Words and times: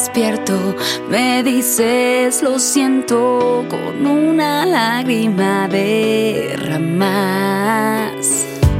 despierto 0.00 0.76
me 1.10 1.42
dices 1.42 2.42
lo 2.42 2.58
siento 2.58 3.66
con 3.68 4.06
una 4.06 4.64
lágrima 4.64 5.68
derramas. 5.68 7.06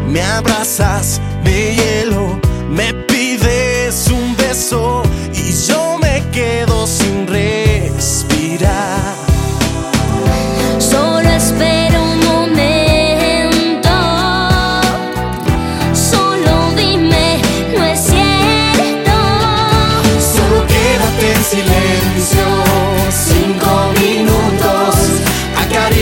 Me 0.08 0.22
abrazas, 0.22 1.20
me 1.44 1.74
hielo, 1.74 2.40
me 2.70 2.94
pides 2.94 4.08
un 4.08 4.34
beso 4.34 5.02
y 5.34 5.52
yo 5.68 5.79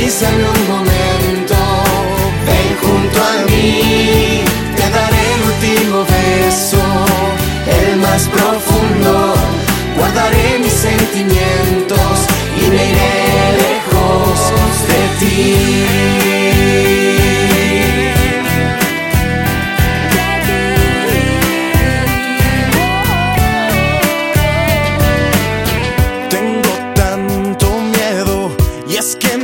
acaríciame 0.09 0.43
un 0.43 0.69
momento, 0.69 1.55
ven 2.47 2.69
junto 2.81 3.19
a 3.23 3.45
mí, 3.51 4.43
te 4.75 4.91
daré 4.91 5.23
el 5.35 5.43
último 5.53 5.97
beso, 6.05 6.83
el 7.83 7.97
más 7.99 8.27
profundo, 8.29 9.35
guardaré 9.99 10.59
mis 10.61 10.73
sentimientos 10.73 12.27
y 12.57 12.71
me 12.71 12.85
iré 12.91 13.17
lejos 13.65 14.39
de 14.89 15.01
ti. 15.21 15.35
Tengo 26.31 26.73
tanto 26.95 27.67
miedo 27.81 28.57
y 28.89 28.97
es 28.97 29.17
que 29.17 29.37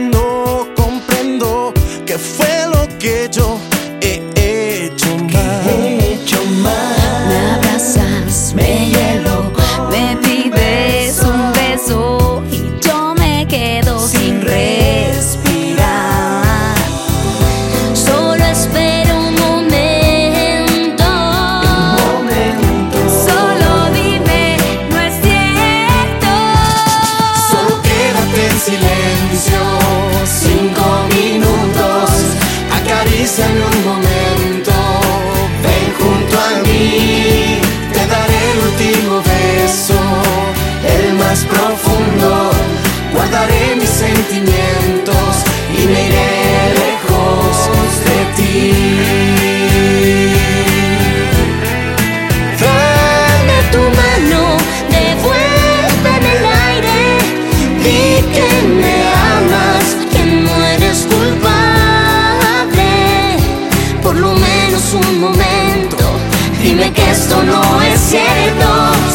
dime 66.65 66.91
que 66.93 67.11
esto 67.11 67.43
no 67.43 67.83
es 67.83 68.01
cierto. 68.01 68.69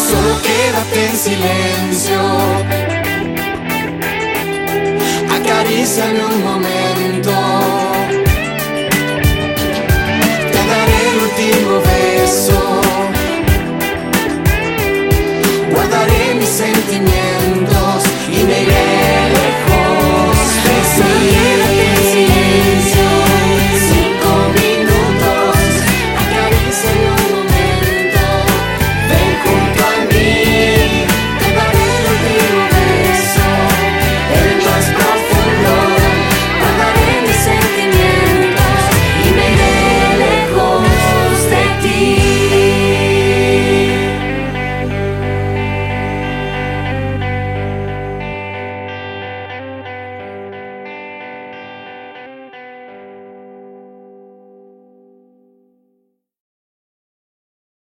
Solo 0.09 0.33
quédate 0.47 1.05
en 1.09 1.17
silencio. 1.17 2.19
Acaríciame 5.35 6.25
un 6.25 6.43
momento. 6.43 6.78